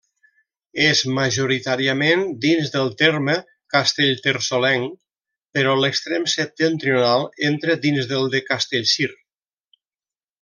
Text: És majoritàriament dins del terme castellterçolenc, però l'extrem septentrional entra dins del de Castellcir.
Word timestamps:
És 0.85 1.01
majoritàriament 1.17 2.23
dins 2.45 2.71
del 2.75 2.89
terme 3.01 3.35
castellterçolenc, 3.75 4.97
però 5.59 5.75
l'extrem 5.83 6.25
septentrional 6.37 7.27
entra 7.51 7.77
dins 7.89 8.09
del 8.15 8.27
de 8.37 8.41
Castellcir. 8.53 9.11